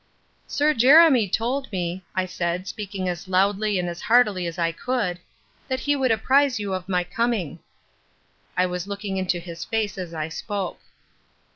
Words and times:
"Sir 0.47 0.73
Jeremy 0.73 1.29
told 1.29 1.71
me," 1.71 2.03
I 2.15 2.25
said, 2.25 2.67
speaking 2.67 3.07
as 3.07 3.27
loudly 3.27 3.77
and 3.77 3.87
as 3.87 4.01
heartily 4.01 4.47
as 4.47 4.57
I 4.57 4.71
could, 4.71 5.19
"that 5.67 5.81
he 5.81 5.95
would 5.95 6.09
apprise 6.09 6.59
you 6.59 6.73
of 6.73 6.89
my 6.89 7.03
coming." 7.03 7.59
I 8.57 8.65
was 8.65 8.87
looking 8.87 9.17
into 9.17 9.37
his 9.37 9.63
face 9.63 9.99
as 9.99 10.11
I 10.11 10.27
spoke. 10.27 10.79